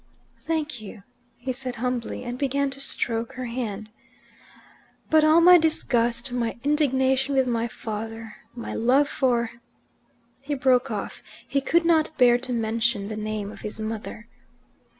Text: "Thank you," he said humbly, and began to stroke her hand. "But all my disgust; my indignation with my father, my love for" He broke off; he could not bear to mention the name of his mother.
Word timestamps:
"Thank 0.47 0.81
you," 0.81 1.03
he 1.37 1.51
said 1.53 1.75
humbly, 1.75 2.23
and 2.23 2.35
began 2.39 2.71
to 2.71 2.79
stroke 2.79 3.33
her 3.33 3.45
hand. 3.45 3.91
"But 5.11 5.23
all 5.23 5.41
my 5.41 5.59
disgust; 5.59 6.31
my 6.31 6.57
indignation 6.63 7.35
with 7.35 7.45
my 7.45 7.67
father, 7.67 8.37
my 8.55 8.73
love 8.73 9.07
for" 9.07 9.51
He 10.47 10.55
broke 10.55 10.89
off; 10.89 11.21
he 11.47 11.61
could 11.61 11.85
not 11.85 12.17
bear 12.17 12.39
to 12.39 12.51
mention 12.51 13.09
the 13.09 13.15
name 13.15 13.51
of 13.51 13.61
his 13.61 13.79
mother. 13.79 14.27